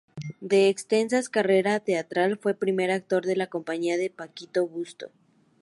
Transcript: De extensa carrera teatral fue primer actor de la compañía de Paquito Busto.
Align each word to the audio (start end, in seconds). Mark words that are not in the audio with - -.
De 0.51 0.67
extensa 0.67 1.21
carrera 1.29 1.79
teatral 1.79 2.39
fue 2.39 2.55
primer 2.55 2.89
actor 2.89 3.23
de 3.23 3.35
la 3.35 3.45
compañía 3.45 3.97
de 3.97 4.09
Paquito 4.09 4.65
Busto. 4.67 5.11